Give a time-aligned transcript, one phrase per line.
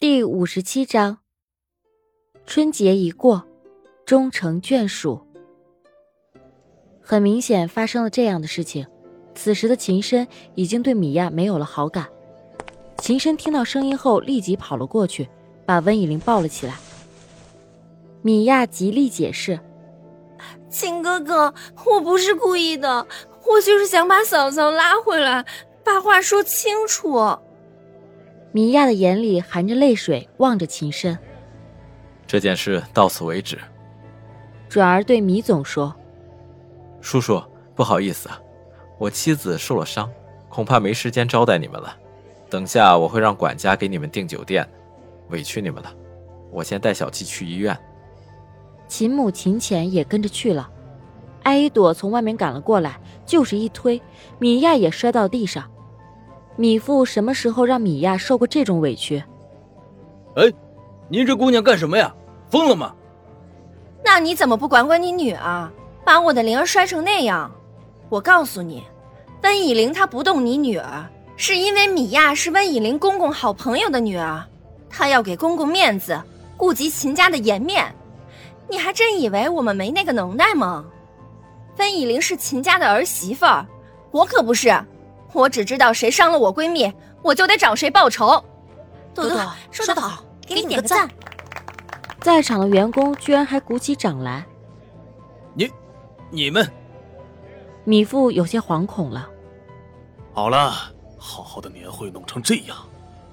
[0.00, 1.18] 第五十七章，
[2.46, 3.44] 春节一过，
[4.06, 5.26] 终成眷属。
[7.02, 8.86] 很明显发生了这样的事情。
[9.34, 12.06] 此时的秦深已经对米娅没有了好感。
[12.98, 15.28] 秦深听到声音后，立即跑了过去，
[15.66, 16.76] 把温以玲抱了起来。
[18.22, 19.58] 米娅极力解释
[20.70, 21.52] ：“秦哥哥，
[21.84, 23.04] 我不是故意的，
[23.44, 25.44] 我就是想把嫂嫂拉回来，
[25.82, 27.36] 把话说清楚。”
[28.52, 31.18] 米娅的眼里含着泪水，望着秦深。
[32.26, 33.58] 这件事到此为止。
[34.68, 35.94] 转而对米总说
[37.00, 37.42] ：“叔叔，
[37.74, 38.28] 不好意思，
[38.98, 40.10] 我妻子受了伤，
[40.48, 41.96] 恐怕没时间招待你们了。
[42.50, 44.66] 等下我会让管家给你们订酒店，
[45.28, 45.94] 委屈你们了。
[46.50, 47.76] 我先带小七去医院。”
[48.88, 50.70] 秦母秦浅也跟着去了。
[51.42, 54.00] 艾依朵从外面赶了过来，就是一推，
[54.38, 55.70] 米娅也摔到地上。
[56.58, 59.22] 米父什么时候让米娅受过这种委屈？
[60.34, 60.52] 哎，
[61.08, 62.12] 您这姑娘干什么呀？
[62.50, 62.92] 疯了吗？
[64.04, 65.70] 那你怎么不管管你女儿，
[66.04, 67.48] 把我的灵儿摔成那样？
[68.08, 68.82] 我告诉你，
[69.44, 74.42] 温以玲她不动你女儿，是因为米娅是温以玲公公好朋友的女儿，
[74.90, 76.20] 她要给公公面子，
[76.56, 77.84] 顾及秦家的颜面。
[78.68, 80.84] 你还真以为我们没那个能耐吗？
[81.78, 83.64] 温以玲是秦家的儿媳妇儿，
[84.10, 84.76] 我可不是。
[85.32, 88.42] 我只知道谁伤了我闺蜜，我就得找谁报仇。
[89.14, 91.08] 朵朵说得好，给你点个赞。
[92.20, 94.44] 在场的员工居然还鼓起掌来。
[95.54, 95.70] 你、
[96.30, 96.70] 你们，
[97.84, 99.28] 米富有些惶恐了。
[100.32, 100.72] 好了，
[101.16, 102.76] 好好的年会弄成这样，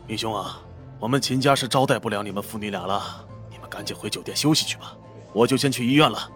[0.07, 0.59] 米兄啊，
[0.99, 3.25] 我们秦家是招待不了你们父女俩了。
[3.49, 4.95] 你们赶紧回酒店休息去吧，
[5.33, 6.29] 我就先去医院了。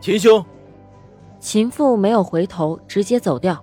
[0.00, 0.44] 秦兄，
[1.38, 3.62] 秦父没有回头，直接走掉。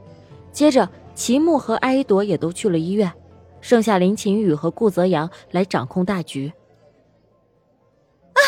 [0.57, 3.13] 接着，齐木和艾依朵也都去了医院，
[3.61, 6.51] 剩下林晴雨和顾泽阳来掌控大局。
[8.33, 8.41] 啊，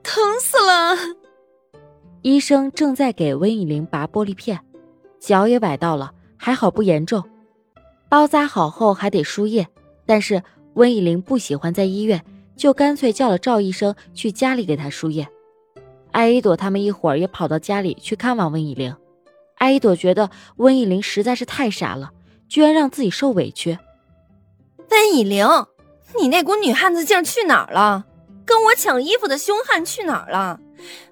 [0.00, 0.96] 疼死了！
[2.22, 4.60] 医生正在给温以玲拔玻璃片，
[5.18, 7.24] 脚也崴到了，还好不严重。
[8.08, 9.66] 包扎好后还得输液，
[10.06, 10.40] 但是
[10.74, 12.24] 温以玲不喜欢在医院，
[12.54, 15.26] 就干脆叫了赵医生去家里给她输液。
[16.12, 18.94] 艾依朵他们一会儿也跑到家里去看望温以玲。
[19.58, 22.12] 艾依朵觉得温以玲实在是太傻了，
[22.48, 23.78] 居然让自己受委屈。
[24.90, 25.46] 温以玲，
[26.18, 28.06] 你那股女汉子劲去哪儿了？
[28.44, 30.58] 跟我抢衣服的凶悍去哪儿了？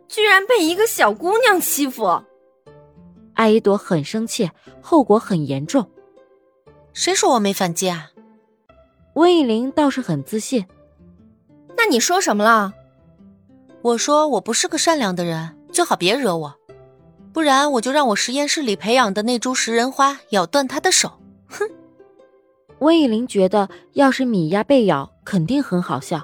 [0.08, 2.22] 居然被一个小姑娘欺负！
[3.34, 5.90] 艾依朵很生气，后果很严重。
[6.94, 8.10] 谁说我没反击啊？
[9.14, 10.66] 温以玲倒是很自信。
[11.76, 12.72] 那你说什么了？
[13.82, 16.55] 我说我不是个善良的人，最好别惹我。
[17.36, 21.20] 不然我就让我实验室里培养的那株食人花咬断他的手！
[21.46, 21.68] 哼。
[22.78, 26.22] 温以玲觉得，要是米娅被咬，肯定很好笑。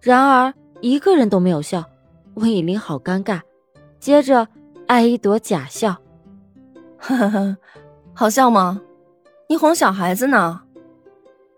[0.00, 1.84] 然而一个人都没有笑，
[2.36, 3.42] 温以玲好尴尬。
[3.98, 4.48] 接着，
[4.86, 5.98] 艾依朵假笑
[6.96, 7.56] ：“呵呵呵，
[8.14, 8.80] 好笑吗？
[9.46, 10.62] 你哄小孩子呢？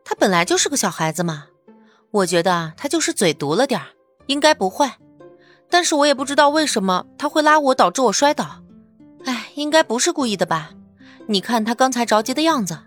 [0.04, 1.44] 他本来就是个小孩子嘛。
[2.10, 3.86] 我觉得他就是嘴毒了点儿，
[4.26, 4.90] 应该不会。
[5.70, 8.58] 但是我也不知道为什么他会拉我，导致我摔倒。”
[9.24, 10.70] 哎，应该不是故意的吧？
[11.26, 12.78] 你看他刚才着急的样子。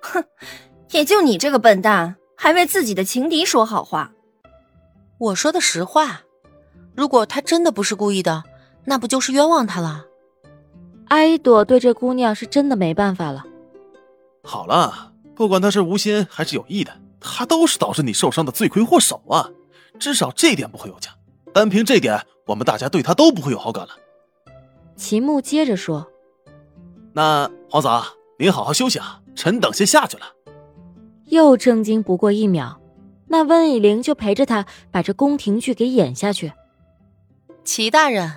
[0.00, 0.24] 哼，
[0.90, 4.12] 也就你这个笨蛋，还为自己的情敌说好话。
[5.18, 6.22] 我说的实话。
[6.94, 8.44] 如果他真的不是故意的，
[8.84, 10.04] 那不就是冤枉他了？
[11.08, 13.44] 艾依朵对这姑娘是真的没办法了。
[14.42, 19.50] 好了，不管他是无心还是有意的，他都是导致你受伤的罪魁祸首啊！
[19.98, 21.10] 至少这点不会有假。
[21.52, 23.90] 单凭这点，我们大家对他都不会有好感了。
[24.96, 26.06] 秦牧接着说
[27.12, 28.04] ：“那皇嫂，
[28.38, 30.24] 您好好休息啊，臣等先下去了。”
[31.26, 32.80] 又正经不过一秒，
[33.28, 36.52] 那温以玲就陪着他把这宫廷剧给演下去。
[37.64, 38.30] 齐大人，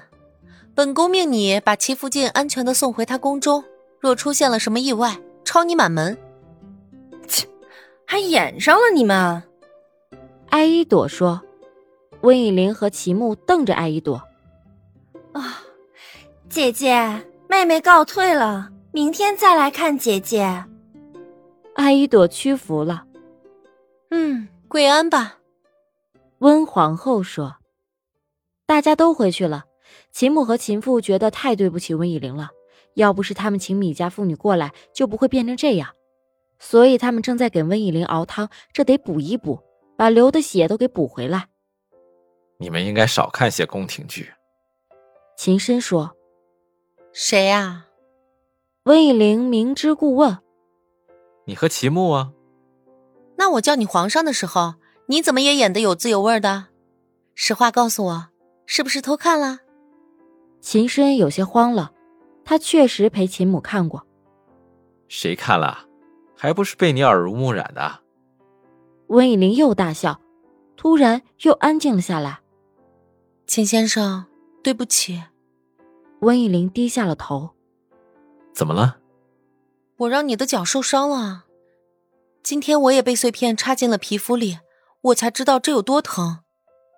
[0.73, 3.63] 本宫命你把齐福晋安全的送回他宫中，
[3.99, 6.17] 若出现了什么意外，抄你满门。
[7.27, 7.47] 切，
[8.05, 9.43] 还演上了你们？
[10.49, 11.41] 艾依朵说。
[12.21, 14.23] 温以玲和齐木瞪着艾依朵。
[15.33, 15.61] 啊。
[16.49, 20.65] 姐姐，妹妹告退了，明天再来看姐姐。
[21.75, 23.05] 艾依朵屈服了。
[24.09, 25.37] 嗯，跪安吧。
[26.39, 27.57] 温皇后说。
[28.65, 29.65] 大家都回去了。
[30.11, 32.49] 秦母和秦父觉得太对不起温以玲了，
[32.95, 35.89] 要不是他们请米家妇女过来，就不会变成这样。
[36.59, 39.59] 所以他们正在给温以玲熬汤，这得补一补，
[39.95, 41.47] 把流的血都给补回来。
[42.57, 44.31] 你们应该少看些宫廷剧。
[45.37, 46.16] 秦深说。
[47.19, 47.87] 谁呀？
[48.83, 50.37] 温以玲明知故问
[51.45, 52.31] ：“你和齐木啊？”
[53.37, 54.75] 那我叫你皇上的时候，
[55.07, 56.67] 你怎么也演的有滋有味的？
[57.33, 58.27] 实话告诉我，
[58.67, 59.61] 是不是偷看了？
[60.61, 61.91] 秦深有些慌了，
[62.45, 64.05] 他确实陪秦母看过。
[65.07, 65.87] 谁看了？
[66.35, 67.99] 还不是被你耳濡目染的。
[69.07, 70.21] 温以玲又大笑，
[70.75, 72.41] 突然又安静了下来。
[73.47, 74.27] 秦先生，
[74.61, 75.19] 对不起。
[76.21, 77.51] 温以玲低下了头。
[78.53, 78.97] 怎么了？
[79.97, 81.45] 我让你的脚受伤了。
[82.43, 84.59] 今天我也被碎片插进了皮肤里，
[85.01, 86.39] 我才知道这有多疼。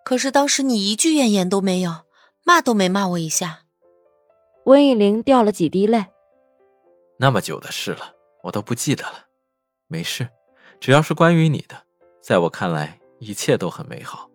[0.05, 2.05] 可是当时你一句怨言都没有，
[2.43, 3.61] 骂都没骂我一下。
[4.65, 6.05] 温以玲掉了几滴泪。
[7.17, 8.13] 那么久的事了，
[8.43, 9.25] 我都不记得了。
[9.87, 10.29] 没事，
[10.79, 11.83] 只要是关于你的，
[12.21, 14.29] 在我看来一切都很美好。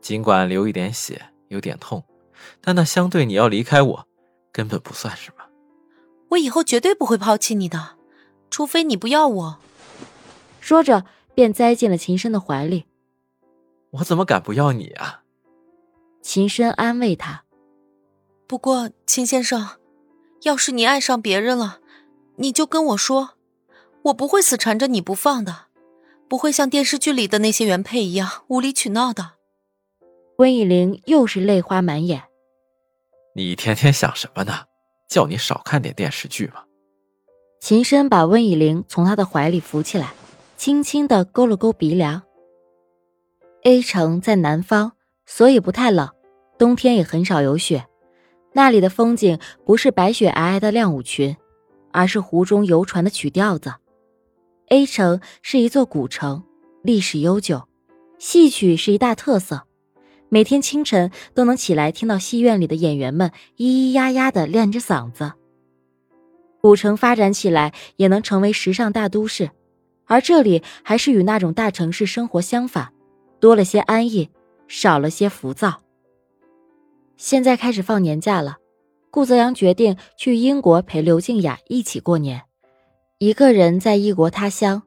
[0.00, 2.04] 尽管流一点血，有点痛，
[2.60, 4.06] 但那相对你要离开我，
[4.52, 5.44] 根本不算什么。
[6.30, 7.96] 我以后绝对不会抛弃你的，
[8.50, 9.58] 除非你不要我。
[10.60, 11.04] 说着，
[11.34, 12.86] 便栽进了秦深的怀里。
[13.90, 15.22] 我怎么敢不要你啊？
[16.22, 17.44] 秦深安慰他。
[18.46, 19.68] 不过，秦先生，
[20.42, 21.80] 要是你爱上别人了，
[22.36, 23.30] 你就跟我说，
[24.04, 25.66] 我不会死缠着你不放的，
[26.28, 29.32] 不会像电视剧里的那些原配一样无理取闹的。
[30.38, 32.24] 温以玲又是泪花满眼。
[33.36, 34.52] 你一天天想什么呢？
[35.08, 36.62] 叫你少看点电视剧吗？
[37.60, 40.14] 秦深把温以玲从他的怀里扶起来，
[40.56, 42.22] 轻轻的勾了勾鼻梁。
[43.64, 44.92] A 城在南方，
[45.26, 46.08] 所以不太冷，
[46.58, 47.84] 冬天也很少有雪。
[48.52, 51.36] 那里的风景不是白雪皑皑的亮舞群，
[51.90, 53.74] 而是湖中游船的曲调子。
[54.68, 56.44] A 城是一座古城，
[56.84, 57.66] 历史悠久，
[58.16, 59.66] 戏曲是一大特色。
[60.34, 65.30] 每天清晨都能起来听到戏院里的演员们咿咿呀呀的练着嗓子。
[66.60, 69.52] 古城发展起来也能成为时尚大都市，
[70.06, 72.92] 而这里还是与那种大城市生活相反，
[73.38, 74.28] 多了些安逸，
[74.66, 75.82] 少了些浮躁。
[77.16, 78.56] 现在开始放年假了，
[79.12, 82.42] 顾泽阳决定去英国陪刘静雅一起过年。
[83.18, 84.82] 一个人在异国他乡，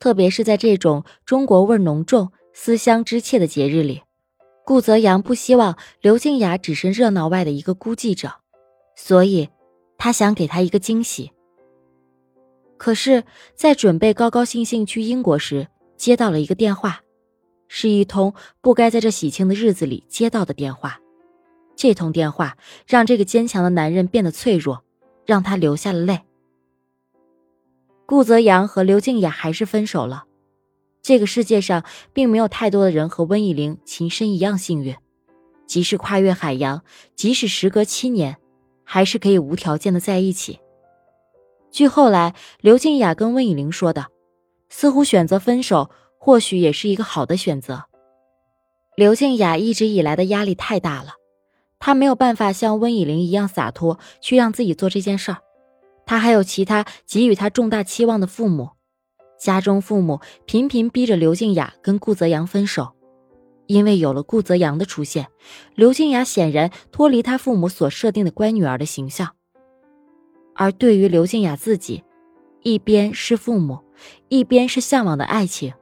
[0.00, 4.02] 特别是在这种中国味浓重、思乡之切的节日里。
[4.68, 8.30] 顾泽阳不希望刘静雅只是热闹外的一个孤寂者，
[8.96, 9.48] 所以，
[9.96, 11.32] 他想给她一个惊喜。
[12.76, 13.24] 可是，
[13.54, 17.00] 在准备高高兴兴去英国时，接到了一个电话，
[17.66, 21.00] 是一通不该在这喜庆的日子里接到的电话。
[21.74, 24.84] 这通电话让这个坚强的男人变得脆弱，
[25.24, 26.20] 让他流下了泪。
[28.04, 30.26] 顾泽阳和刘静雅还是分手了。
[31.08, 34.94] 这个世界上并没有太多的人和温以玲、秦深一样幸运，
[35.66, 36.82] 即使跨越海洋，
[37.16, 38.36] 即使时隔七年，
[38.84, 40.60] 还是可以无条件的在一起。
[41.70, 44.08] 据后来刘静雅跟温以玲说的，
[44.68, 45.88] 似乎选择分手
[46.18, 47.84] 或许也是一个好的选择。
[48.94, 51.14] 刘静雅一直以来的压力太大了，
[51.78, 55.38] 她没有办法像温以玲一样洒脱去让自己做这件事儿，
[56.04, 58.72] 她还有其他给予她重大期望的父母。
[59.38, 62.92] 家中父母频频逼着刘静雅跟顾泽阳分手，
[63.66, 65.28] 因为有了顾泽阳的出现，
[65.74, 69.30] 刘静雅显然脱离她父母所设定的乖女儿的形象。
[70.54, 72.02] 而对于刘静雅自己，
[72.62, 73.78] 一边是父母，
[74.28, 75.72] 一边是向往的爱情，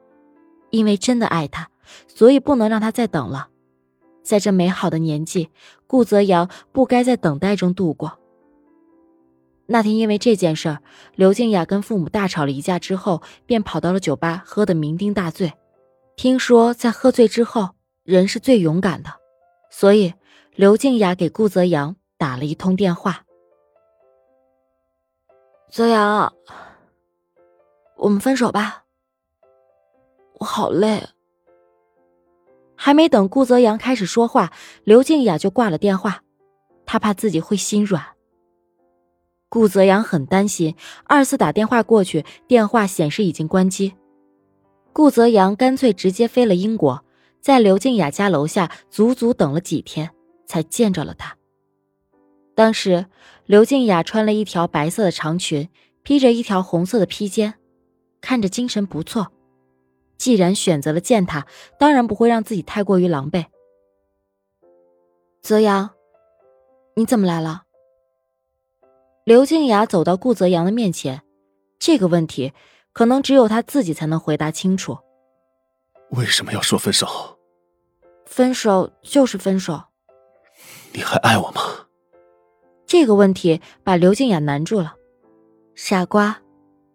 [0.69, 1.69] 因为真的爱他，
[2.07, 3.49] 所以不能让他再等了。
[4.21, 5.49] 在这美好的年纪，
[5.87, 8.19] 顾泽阳不该在等待中度过。
[9.69, 10.81] 那天因为这件事儿，
[11.15, 15.53] 刘静雅跟父母大吵了一架之后，便跑到了酒吧，喝得酩酊大醉。
[16.15, 17.71] 听说在喝醉之后，
[18.03, 19.11] 人是最勇敢的，
[19.69, 20.13] 所以
[20.55, 23.25] 刘静雅给顾泽阳打了一通电话
[25.69, 26.33] ：“泽阳，
[27.97, 28.85] 我们分手吧，
[30.39, 31.03] 我好累。”
[32.79, 34.53] 还没等顾泽阳开始说话，
[34.85, 36.23] 刘静雅就挂了电话，
[36.85, 38.16] 她怕自己会心软。
[39.49, 40.75] 顾泽阳很担心，
[41.05, 43.93] 二次打电话过去，电话显示已经关机。
[44.91, 47.03] 顾泽阳干脆直接飞了英国，
[47.39, 50.11] 在刘静雅家楼下足足等了几天，
[50.45, 51.37] 才见着了她。
[52.55, 53.05] 当时，
[53.45, 55.69] 刘静雅穿了一条白色的长裙，
[56.03, 57.53] 披着一条红色的披肩，
[58.19, 59.31] 看着精神不错。
[60.17, 61.45] 既然选择了见他，
[61.79, 63.45] 当然不会让自己太过于狼狈。
[65.41, 65.91] 泽阳，
[66.95, 67.66] 你怎么来了？
[69.27, 71.21] 刘静雅走到顾泽阳的面前，
[71.79, 72.53] 这个问题
[72.93, 74.97] 可能只有他自己才能回答清楚。
[76.11, 77.37] 为什么要说分手？
[78.25, 79.83] 分手就是分手。
[80.93, 81.61] 你还爱我吗？
[82.85, 84.95] 这个问题把刘静雅难住了。
[85.75, 86.39] 傻瓜，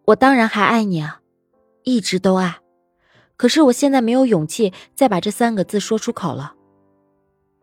[0.07, 1.21] 我当然还爱你啊，
[1.83, 2.61] 一直都爱。
[3.37, 6.55] 可是我现在没有勇气再把这三个字说出口了。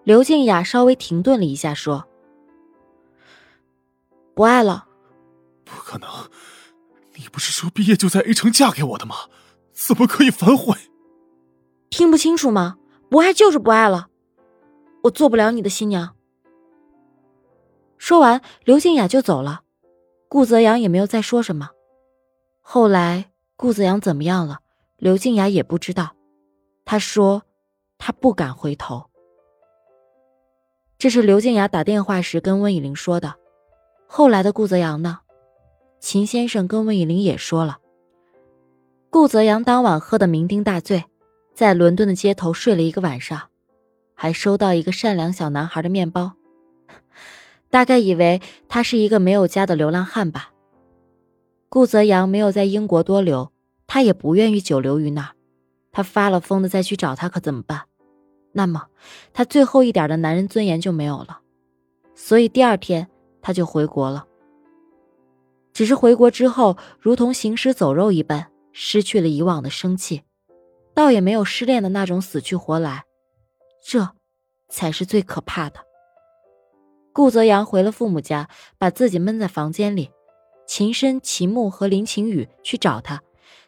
[0.03, 2.07] 刘静雅稍微停顿了一下，说
[4.39, 4.88] ：“不爱了。”
[5.67, 6.10] 不可能，
[7.15, 9.15] 你不是说毕业就在 A 城嫁给我的吗？
[9.74, 10.77] 怎么可以反悔？
[11.89, 12.77] 听不清楚吗？
[13.10, 14.08] 不爱就是不爱了，
[15.03, 16.15] 我做不了你的新娘。
[17.98, 19.63] 说完，刘静雅就走了，
[20.29, 21.72] 顾泽阳也没有再说什么。
[22.62, 24.60] 后来顾泽阳怎么样了，
[24.96, 26.15] 刘静雅也不知道。
[26.86, 27.43] 他说，
[27.98, 29.10] 他不敢回头。
[30.98, 33.36] 这是刘静雅打电话时跟温以玲说的。
[34.12, 35.20] 后来的顾泽阳呢？
[36.00, 37.78] 秦先生跟温以玲也说了。
[39.12, 41.06] 顾泽阳当晚喝得酩酊大醉，
[41.54, 43.50] 在伦敦的街头睡了一个晚上，
[44.16, 46.34] 还收到一个善良小男孩的面包，
[47.70, 50.54] 大概以为他是一个没有家的流浪汉吧。
[51.70, 53.51] 顾泽阳没有在英国多留，
[53.86, 55.36] 他也不愿意久留于那儿。
[55.92, 57.84] 他发了疯的再去找他，可怎么办？
[58.54, 58.88] 那么
[59.34, 61.42] 他最后一点的男人尊严就没有了。
[62.16, 63.08] 所以第二天
[63.41, 64.25] 他就回国了。
[65.74, 70.24] 只是回国之后，如同行尸走肉一般，失去了以往的生气，
[70.93, 73.05] 倒也没有失恋的那种死去活来，
[73.84, 74.10] 这，
[74.67, 75.79] 才是最可怕的。
[77.13, 80.12] 顾泽阳回了父母家，把自己闷在房间里。
[80.67, 83.24] 秦深、秦牧和林晴雨去找他，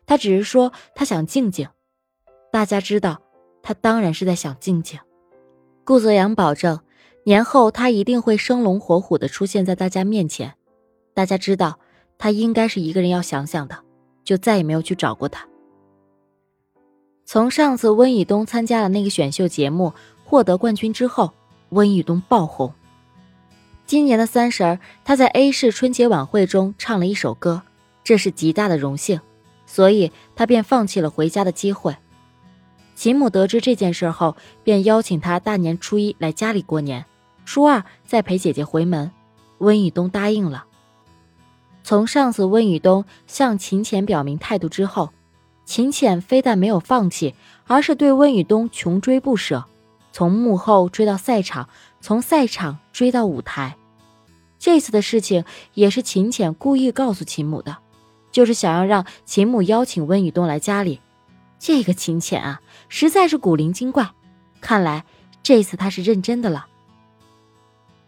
[0.05, 1.67] 他只是说他想静静。
[2.51, 3.21] 大家知道，
[3.63, 4.99] 他当然是在想静静。
[5.83, 6.79] 顾泽阳保证，
[7.23, 10.53] 年后他一定会生龙活虎的出现在大家面前。
[11.13, 11.79] 大家知道。
[12.23, 13.79] 他应该是一个人要想想的，
[14.23, 15.47] 就再也没有去找过他。
[17.25, 19.91] 从上次温以东参加了那个选秀节目
[20.23, 21.31] 获得冠军之后，
[21.69, 22.71] 温以东爆红。
[23.87, 27.63] 今年的三十儿，他在 A 市春节晚会中唱了一首歌，
[28.03, 29.19] 这是极大的荣幸，
[29.65, 31.97] 所以他便放弃了回家的机会。
[32.93, 37.03] 秦母得知这件事后，便邀请他大年初一来家里过年，
[37.45, 39.11] 初二再陪姐姐回门。
[39.59, 40.65] 温以东答应了。
[41.83, 45.11] 从上次温雨东向秦浅表明态度之后，
[45.65, 47.35] 秦浅非但没有放弃，
[47.67, 49.65] 而是对温雨东穷追不舍，
[50.11, 51.69] 从幕后追到赛场，
[51.99, 53.77] 从赛场追到舞台。
[54.57, 55.45] 这次的事情
[55.75, 57.77] 也是秦浅故意告诉秦母的，
[58.31, 60.99] 就是想要让秦母邀请温雨东来家里。
[61.59, 64.09] 这个秦浅啊，实在是古灵精怪，
[64.59, 65.05] 看来
[65.43, 66.65] 这次他是认真的了。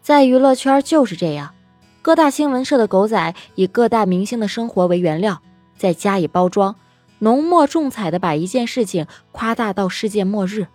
[0.04, 1.54] 在娱乐圈就是这样。
[2.02, 5.40] 各大新闻社的狗仔以各大明星的生活为原料，
[5.78, 6.76] 再加以包装，
[7.20, 10.66] 浓墨重彩的把一件事情夸大到世界末日。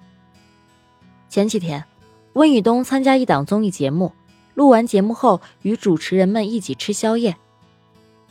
[1.29, 1.85] 前几天，
[2.33, 4.13] 温宇东参加一档综艺节目，
[4.55, 7.37] 录完节目后与主持人们一起吃宵夜，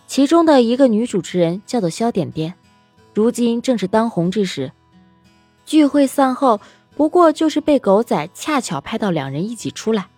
[0.09, 2.55] 其中的一个女主持人叫做肖点点，
[3.15, 4.73] 如今正是当红之时。
[5.65, 6.61] 聚会散后，
[6.97, 10.09] 不过就是被狗仔恰巧拍到两人一起出来。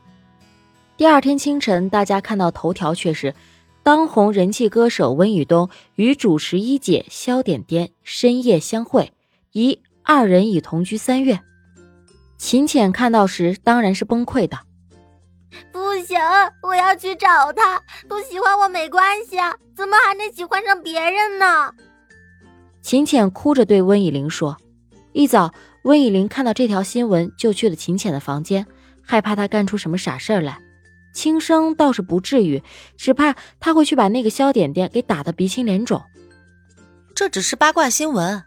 [1.00, 3.35] 第二天清晨，大家看到头条却是
[3.83, 9.11] 当红人气歌手温宇东与主持一姐肖点点深夜相会，
[9.52, 11.40] 一二人已同居三月。
[12.37, 14.59] 秦浅看到时当然是崩溃的，
[15.73, 16.19] 不行，
[16.62, 17.83] 我要去找他。
[18.07, 21.73] 不喜欢我没关系啊，怎么还能喜欢上别人呢？
[22.83, 24.54] 秦浅哭着对温以玲说。
[25.14, 25.50] 一早，
[25.85, 28.66] 温以玲看到这条新闻，就去了秦浅的房间，
[29.00, 30.59] 害怕他干出什么傻事来。
[31.12, 32.62] 轻生倒是不至于，
[32.97, 36.02] 只怕他会去把那个肖点点给打得鼻青脸肿。
[37.14, 38.43] 这只是八卦新闻，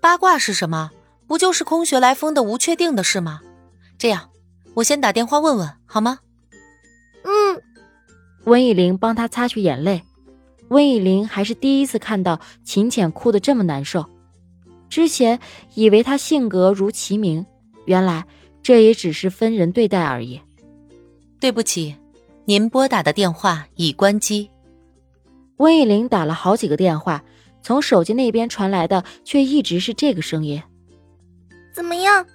[0.00, 0.90] 八卦是什么？
[1.26, 3.40] 不就是空穴来风的无确定的事吗？
[3.98, 4.30] 这样，
[4.74, 6.20] 我先打电话问问好吗？
[7.24, 7.62] 嗯。
[8.44, 10.02] 温以玲帮他擦去眼泪。
[10.68, 14.06] 温以玲还是第一次看到秦浅哭得这么难受，
[14.88, 15.38] 之前
[15.74, 17.44] 以为他性格如其名，
[17.84, 18.26] 原来
[18.62, 20.40] 这也只是分人对待而已。
[21.40, 21.96] 对不起，
[22.44, 24.50] 您拨打的电话已关机。
[25.58, 27.22] 温以玲打了好几个电话，
[27.62, 30.62] 从手机那边传来的却一直是这个声音。
[31.72, 32.26] 怎么样？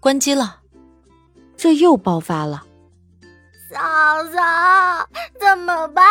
[0.00, 0.58] 关机了。
[1.56, 2.64] 这又爆发了。
[3.70, 3.78] 嫂
[4.32, 6.04] 嫂，怎么办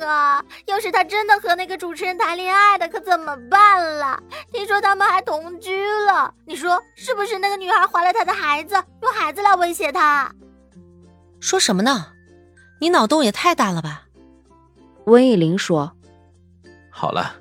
[0.00, 0.42] 啊？
[0.66, 4.18] 要是他真的和那个主持人谈恋爱的，可怎么办了？
[4.50, 7.38] 听说他们还同居了，你说是不是？
[7.38, 10.32] 那个女孩怀了他的孩子，用孩子来威胁他。
[11.42, 12.06] 说什么呢？
[12.78, 14.06] 你脑洞也太大了吧！
[15.06, 15.92] 温以玲说
[16.88, 17.34] ：“好了，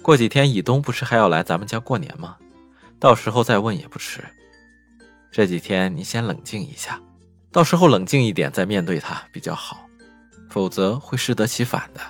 [0.00, 2.38] 过几天以东不是还要来咱们家过年吗？
[2.98, 4.24] 到时候再问也不迟。
[5.30, 6.98] 这几天你先冷静一下，
[7.52, 9.84] 到时候冷静一点再面对他比较好，
[10.48, 12.00] 否则会适得其反的。”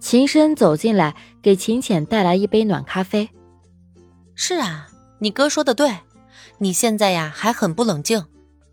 [0.00, 3.30] 秦深走进来，给秦浅带来一杯暖咖啡。
[4.34, 4.88] 是啊，
[5.20, 5.98] 你哥说的对，
[6.58, 8.26] 你现在呀还很不冷静。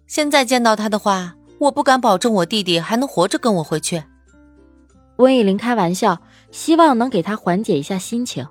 [0.07, 4.03] 现在见到他的话，我不敢保证我弟弟还能活着跟我回去。
[5.17, 6.21] 温以玲开玩笑，
[6.51, 8.45] 希望能给他缓解一下心情。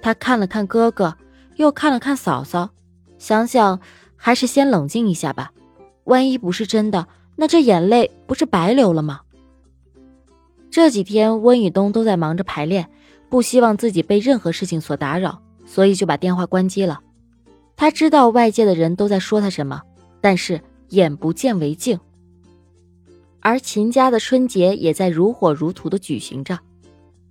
[0.00, 1.16] 他看了看哥哥，
[1.56, 2.70] 又看了看嫂嫂，
[3.18, 3.78] 想想
[4.16, 5.52] 还是先冷静一下吧。
[6.04, 7.06] 万一不是真的，
[7.36, 9.20] 那这眼泪不是白流了吗？
[10.70, 12.88] 这几天温以东都在忙着排练，
[13.28, 17.00] 不希望自己被任何事情所打扰，所以就把电话关机了。
[17.76, 19.82] 他知道外界的人都在说他什么，
[20.22, 20.60] 但是
[20.92, 22.00] 眼不见为净。
[23.40, 26.58] 而秦家的春节也在如火如荼的举行着。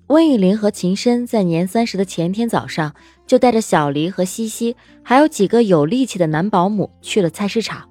[0.07, 2.93] 温以玲和秦深在年三十的前天早上，
[3.25, 7.87] 就带着小黎和西西，还有几个有力气的男保姆去了菜市场。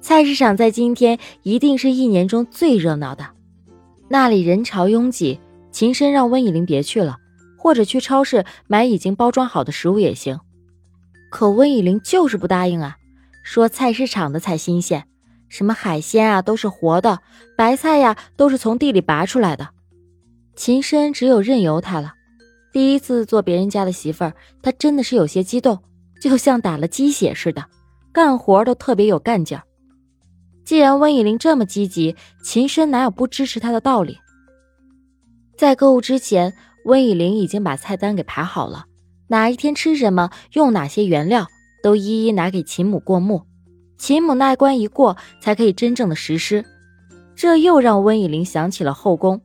[0.00, 3.28] 菜市场在今天一定是一年中最热闹的，
[4.08, 5.38] 那里人潮拥挤。
[5.70, 7.16] 秦深让温以玲别去了，
[7.56, 10.38] 或者去超市买已经包装好的食物也行。
[11.30, 12.96] 可温以玲就是不答应啊，
[13.42, 15.06] 说菜市场的才新鲜。
[15.48, 17.18] 什么海鲜啊，都是活的；
[17.56, 19.68] 白菜呀，都是从地里拔出来的。
[20.56, 22.14] 秦深只有任由他了。
[22.72, 25.78] 第一次做别人家的媳妇儿，他真的是有些激动，
[26.22, 27.62] 就像打了鸡血似的，
[28.12, 29.62] 干活都特别有干劲儿。
[30.64, 34.16] 既然温以玲这么积极，秦深哪有不支持他的道理？
[35.58, 36.54] 在购物之前，
[36.86, 38.86] 温以玲已经把菜单给排好了，
[39.28, 41.46] 哪一天吃什么，用哪些原料，
[41.82, 43.42] 都一一拿给秦母过目。
[43.98, 46.64] 秦母那关一过，才可以真正的实施。
[47.36, 49.40] 这又让温以玲想起了后宫，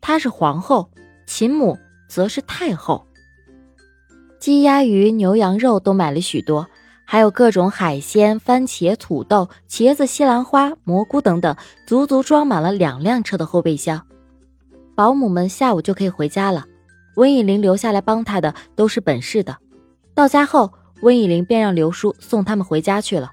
[0.00, 0.90] 她是皇后，
[1.26, 3.06] 秦母则是太后。
[4.38, 6.66] 鸡鸭鱼、牛羊肉都买了许多，
[7.04, 11.56] 还有各种海鲜、番茄、土豆、茄子、西兰花、蘑菇等等，
[11.86, 14.04] 足足装满了两辆车的后备箱。
[14.94, 16.66] 保姆们下午就可以回家了，
[17.16, 19.56] 温以玲留下来帮她的都是本市的。
[20.14, 20.72] 到家后，
[21.02, 23.30] 温以玲便让刘叔送他们回家去了。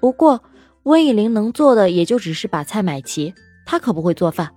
[0.00, 0.42] 不过，
[0.84, 3.34] 温以玲能做的也就只是把菜买齐，
[3.66, 4.52] 她可不会做饭，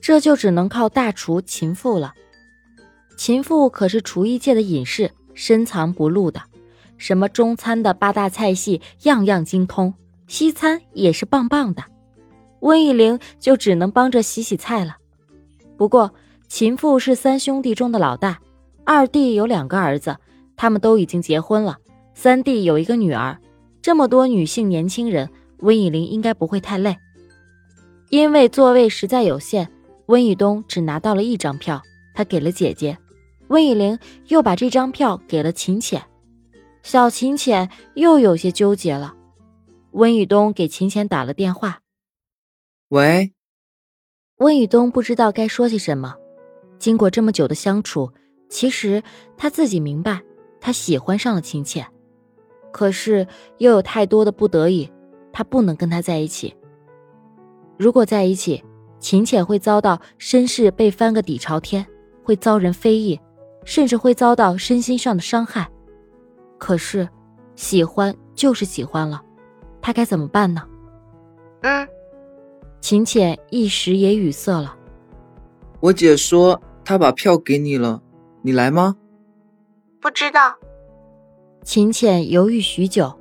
[0.00, 2.14] 这就只能靠大厨秦父了。
[3.16, 6.40] 秦父可是厨艺界的隐士，深藏不露的，
[6.96, 9.92] 什么中餐的八大菜系样样精通，
[10.28, 11.82] 西餐也是棒棒的。
[12.60, 14.96] 温以玲就只能帮着洗洗菜了。
[15.76, 16.12] 不过，
[16.46, 18.38] 秦父是三兄弟中的老大，
[18.84, 20.16] 二弟有两个儿子，
[20.58, 21.78] 他们都已经结婚了，
[22.14, 23.38] 三弟有一个女儿。
[23.80, 26.96] 这么多女性年轻人，温以玲应该不会太累。
[28.10, 29.70] 因为座位实在有限，
[30.06, 31.80] 温以东只拿到了一张票，
[32.12, 32.98] 他给了姐姐。
[33.46, 36.02] 温以玲又把这张票给了秦浅，
[36.82, 39.14] 小秦浅又有些纠结了。
[39.92, 41.80] 温以东给秦浅打了电话
[42.90, 43.32] ：“喂。”
[44.38, 46.14] 温以东不知道该说些什么。
[46.78, 48.12] 经过这么久的相处，
[48.50, 49.02] 其实
[49.36, 50.20] 他自己明白，
[50.60, 51.86] 他喜欢上了秦浅。
[52.70, 53.26] 可是
[53.58, 54.90] 又有太多的不得已，
[55.32, 56.54] 他不能跟他在一起。
[57.76, 58.62] 如果在一起，
[58.98, 61.86] 秦浅会遭到身世被翻个底朝天，
[62.22, 63.18] 会遭人非议，
[63.64, 65.68] 甚至会遭到身心上的伤害。
[66.58, 67.08] 可是，
[67.54, 69.22] 喜欢就是喜欢了，
[69.80, 70.62] 他该怎么办呢？
[71.62, 71.88] 嗯，
[72.80, 74.76] 秦浅一时也语塞了。
[75.80, 78.02] 我姐说她把票给你了，
[78.42, 78.96] 你来吗？
[80.00, 80.54] 不知道。
[81.64, 83.12] 秦浅犹豫许久，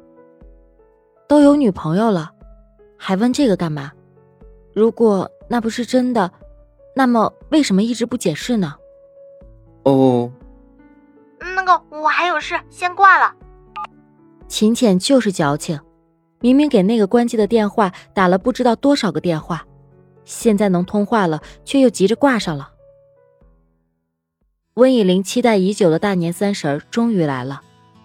[1.27, 2.31] 都有女朋友了，
[2.97, 3.91] 还问这个干嘛？
[4.73, 6.31] 如果那不是真的，
[6.95, 8.75] 那么为什么一直不解释呢？
[9.83, 10.31] 哦，
[11.39, 13.33] 那个我还有事，先挂了。
[14.47, 15.79] 秦浅就是矫情，
[16.39, 19.65] 明明给那个关机的电话打了不知道多少个电话，
[20.23, 22.71] 现在能通话了，却又急着挂上了。
[24.77, 27.63] 温以玲期待已久的大年三十终于来了。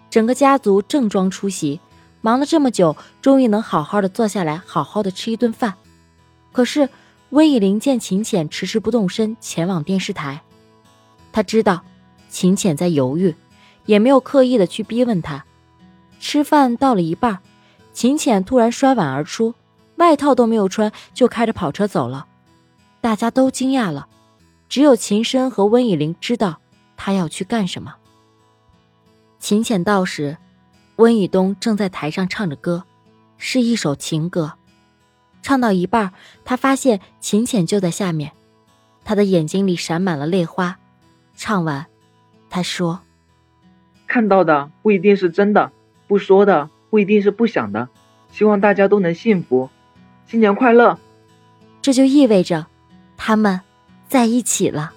[0.09, 1.79] 整个家族正装出席，
[2.23, 5.75] 忙了这么久，终于能好好的坐下来，好好的吃一顿饭。
[6.51, 6.89] 可是
[7.29, 10.41] 温以玲见秦浅迟迟不动身，前往电视台。
[11.31, 11.83] 他知道
[12.31, 13.35] 秦浅在犹豫，
[13.85, 15.45] 也没有刻意的去逼问他。
[16.21, 17.41] 吃饭到了一半，
[17.93, 19.55] 秦浅突然摔碗而出，
[19.97, 22.29] 外套都没有穿就开着跑车走了。
[23.03, 24.09] 大家都惊讶了，
[24.71, 26.61] 只有秦深和温以玲知道
[27.05, 27.97] 他要去干什么。
[29.41, 30.37] 秦浅到时，
[30.95, 32.85] 温以东正在台上唱着歌，
[33.39, 34.53] 是一首情歌。
[35.43, 36.13] 唱到一半，
[36.45, 38.31] 他发现秦浅就在下面，
[39.05, 40.79] 他的眼睛里闪满了泪花。
[41.35, 41.87] 唱完，
[42.49, 43.01] 他说
[44.07, 45.73] ：“看到的不一定是真的，
[46.07, 47.89] 不说的不一定是不想的。
[48.31, 49.69] 希望大家都能幸福，
[50.29, 50.97] 新年快乐。”
[51.83, 52.69] 这就意味着，
[53.17, 53.61] 他们
[54.07, 54.93] 在一起了。